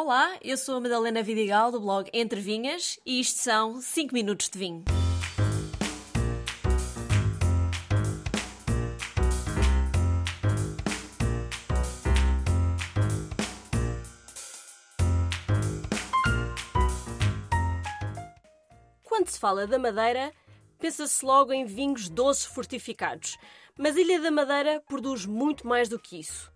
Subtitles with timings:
[0.00, 4.48] Olá, eu sou a Madalena Vidigal do blog Entre Vinhas e isto são 5 minutos
[4.48, 4.84] de vinho.
[19.02, 20.32] Quando se fala da Madeira,
[20.78, 23.36] pensa-se logo em vinhos doces fortificados,
[23.76, 26.52] mas a Ilha da Madeira produz muito mais do que isso.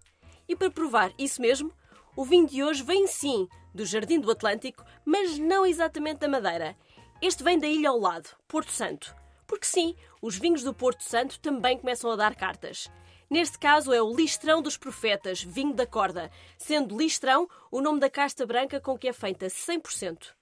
[0.48, 1.72] E para provar isso mesmo,
[2.14, 6.76] o vinho de hoje vem sim do Jardim do Atlântico, mas não exatamente da Madeira.
[7.22, 9.14] Este vem da ilha ao lado, Porto Santo.
[9.46, 12.90] Porque sim, os vinhos do Porto Santo também começam a dar cartas.
[13.30, 18.11] Neste caso é o Listrão dos Profetas, vinho da corda, sendo Listrão o nome da
[18.11, 20.35] casta branca com que é feita 100%.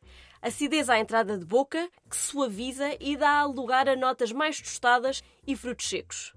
[0.42, 5.54] Acidez à entrada de boca, que suaviza e dá lugar a notas mais tostadas e
[5.54, 6.34] frutos secos.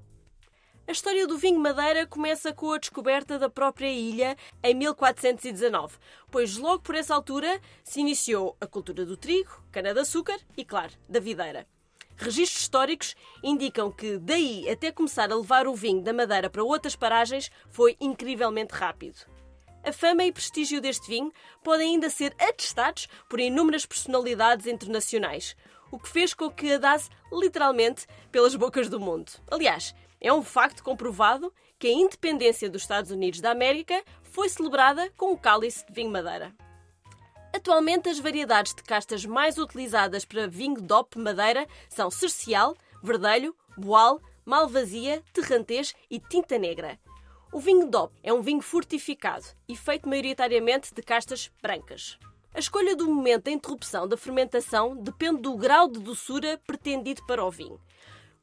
[0.86, 5.98] A história do vinho Madeira começa com a descoberta da própria ilha em 1419,
[6.30, 11.22] pois logo por essa altura se iniciou a cultura do trigo, cana-de-açúcar e, claro, da
[11.22, 11.66] videira.
[12.17, 16.98] Registros históricos indicam que daí até começar a levar o vinho da Madeira para outras
[16.98, 19.26] paragens foi incrivelmente rápido.
[19.86, 21.31] A fama e prestígio deste vinho
[21.64, 25.56] podem ainda ser atestados por inúmeras personalidades internacionais,
[25.92, 29.31] o que fez com que a dasse literalmente pelas bocas do mundo.
[29.52, 29.94] Aliás,
[30.24, 35.34] é um facto comprovado que a independência dos Estados Unidos da América foi celebrada com
[35.34, 36.56] o cálice de vinho Madeira.
[37.54, 44.20] Atualmente, as variedades de castas mais utilizadas para vinho DOP Madeira são Cercial, Verdelho, Boal,
[44.46, 46.98] Malvasia, Terrantês e Tinta Negra.
[47.52, 52.18] O vinho DOP é um vinho fortificado e feito maioritariamente de castas brancas.
[52.56, 57.44] A escolha do momento da interrupção da fermentação depende do grau de doçura pretendido para
[57.44, 57.80] o vinho.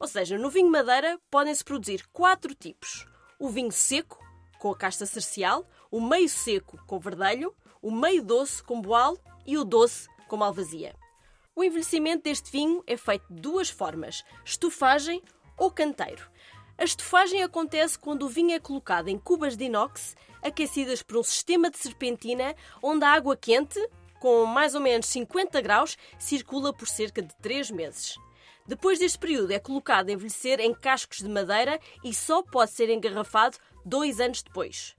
[0.01, 3.05] Ou seja, no vinho madeira podem-se produzir quatro tipos:
[3.37, 4.17] o vinho seco,
[4.57, 9.59] com a casta cercial, o meio seco com verdelho, o meio doce com boal e
[9.59, 10.95] o doce com malvasia.
[11.55, 15.21] O envelhecimento deste vinho é feito de duas formas: estufagem
[15.55, 16.27] ou canteiro.
[16.79, 21.23] A estufagem acontece quando o vinho é colocado em cubas de inox aquecidas por um
[21.23, 23.79] sistema de serpentina onde a água quente,
[24.19, 28.17] com mais ou menos 50 graus, circula por cerca de 3 meses.
[28.67, 32.89] Depois deste período, é colocado a envelhecer em cascos de madeira e só pode ser
[32.89, 34.95] engarrafado dois anos depois.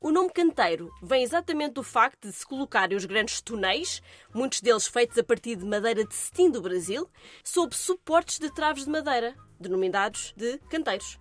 [0.00, 4.00] O nome canteiro vem exatamente do facto de se colocarem os grandes túneis,
[4.32, 7.10] muitos deles feitos a partir de madeira de cetim do Brasil,
[7.42, 11.18] sob suportes de traves de madeira, denominados de canteiros.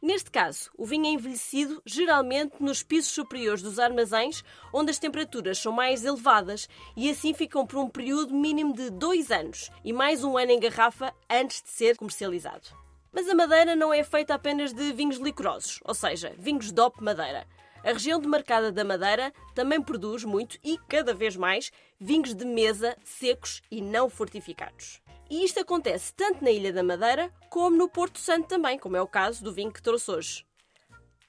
[0.00, 5.58] Neste caso, o vinho é envelhecido geralmente nos pisos superiores dos armazéns, onde as temperaturas
[5.58, 10.22] são mais elevadas e assim ficam por um período mínimo de dois anos e mais
[10.22, 12.68] um ano em garrafa antes de ser comercializado.
[13.12, 17.44] Mas a madeira não é feita apenas de vinhos licorosos, ou seja, vinhos DOP Madeira.
[17.84, 22.96] A região demarcada da Madeira também produz muito e cada vez mais vinhos de mesa
[23.04, 25.00] secos e não fortificados.
[25.30, 29.02] E isto acontece tanto na Ilha da Madeira como no Porto Santo também, como é
[29.02, 30.48] o caso do vinho que trouxe hoje.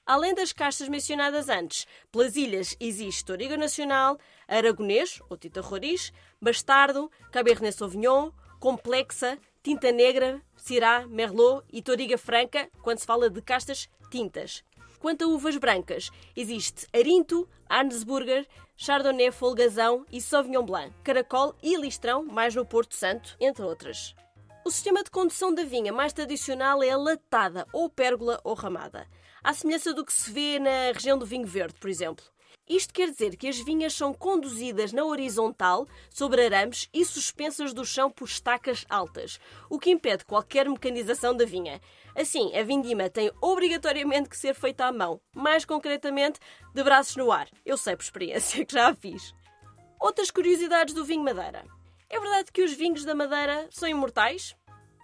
[0.06, 4.18] Além das castas mencionadas antes, pelas ilhas existe Toriga Nacional,
[4.48, 12.68] Aragonês, ou Tita Roriz, Bastardo, Cabernet Sauvignon, Complexa, Tinta Negra, Syrah, Merlot e Toriga Franca,
[12.82, 14.64] quando se fala de castas tintas.
[15.00, 18.46] Quanto a uvas brancas, existe Arinto, Arnsburger,
[18.76, 24.14] Chardonnay Folgazão e Sauvignon Blanc, Caracol e Listrão, mais no Porto Santo, entre outras.
[24.62, 29.06] O sistema de condução da vinha mais tradicional é a latada, ou pérgola ou ramada,
[29.42, 32.24] à semelhança do que se vê na região do vinho verde, por exemplo.
[32.70, 37.84] Isto quer dizer que as vinhas são conduzidas na horizontal, sobre arames e suspensas do
[37.84, 41.80] chão por estacas altas, o que impede qualquer mecanização da vinha.
[42.14, 46.38] Assim, a vindima tem obrigatoriamente que ser feita à mão, mais concretamente
[46.72, 47.48] de braços no ar.
[47.66, 49.34] Eu sei por experiência que já a fiz.
[49.98, 51.64] Outras curiosidades do vinho Madeira.
[52.08, 54.54] É verdade que os vinhos da Madeira são imortais?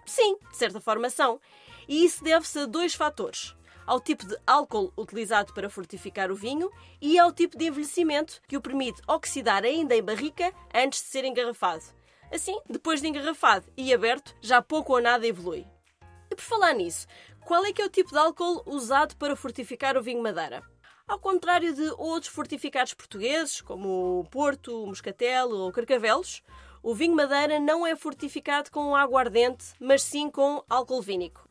[0.05, 1.37] Sim, de certa forma são.
[1.85, 3.56] E isso deve-se a dois fatores
[3.87, 6.69] ao tipo de álcool utilizado para fortificar o vinho
[7.01, 11.23] e ao tipo de envelhecimento que o permite oxidar ainda em barrica antes de ser
[11.23, 11.83] engarrafado.
[12.29, 15.65] Assim, depois de engarrafado e aberto, já pouco ou nada evolui.
[16.29, 17.07] E por falar nisso,
[17.45, 20.61] qual é que é o tipo de álcool usado para fortificar o vinho Madeira?
[21.07, 26.43] Ao contrário de outros fortificados portugueses, como o Porto, o Moscatel ou Carcavelos,
[26.83, 31.46] o vinho Madeira não é fortificado com aguardente, mas sim com álcool vínico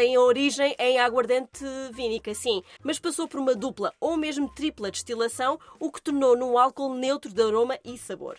[0.00, 1.62] tem origem em aguardente
[1.92, 6.56] vínica, sim, mas passou por uma dupla ou mesmo tripla destilação, o que tornou num
[6.56, 8.38] álcool neutro de aroma e sabor.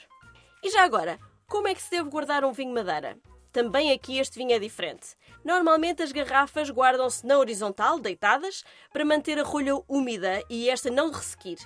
[0.63, 3.16] E já agora, como é que se deve guardar um vinho madeira?
[3.54, 5.10] Também aqui este vinho é diferente.
[5.46, 11.12] Normalmente as garrafas guardam-se na horizontal, deitadas, para manter a rolha úmida e esta não
[11.12, 11.60] ressequir.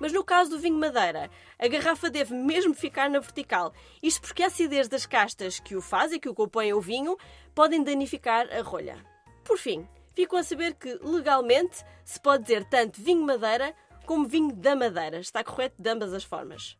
[0.00, 3.74] Mas no caso do vinho Madeira, a garrafa deve mesmo ficar na vertical.
[4.02, 7.14] Isto porque a acidez das castas que o fazem, que o compõem o vinho,
[7.54, 9.13] podem danificar a rolha.
[9.44, 13.74] Por fim, ficam a saber que legalmente se pode dizer tanto vinho Madeira
[14.06, 15.18] como vinho da Madeira.
[15.18, 16.78] Está correto de ambas as formas.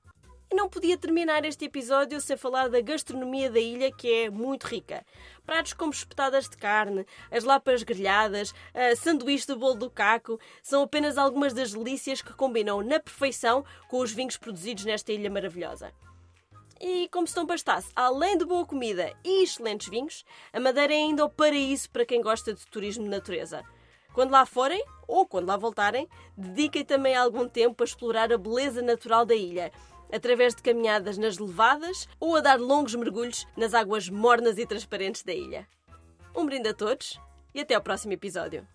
[0.51, 4.65] E não podia terminar este episódio sem falar da gastronomia da ilha, que é muito
[4.65, 5.05] rica.
[5.45, 10.83] Pratos como espetadas de carne, as lapas grelhadas, a sanduíche do bolo do caco, são
[10.83, 15.93] apenas algumas das delícias que combinam na perfeição com os vinhos produzidos nesta ilha maravilhosa.
[16.87, 20.23] E como se não bastasse, além de boa comida e excelentes vinhos,
[20.53, 23.65] a Madeira é ainda o paraíso para quem gosta de turismo de natureza.
[24.13, 28.83] Quando lá forem, ou quando lá voltarem, dediquem também algum tempo a explorar a beleza
[28.83, 29.73] natural da ilha
[30.13, 35.23] através de caminhadas nas levadas ou a dar longos mergulhos nas águas mornas e transparentes
[35.23, 35.67] da ilha.
[36.37, 37.19] Um brinde a todos
[37.55, 38.69] e até ao próximo episódio.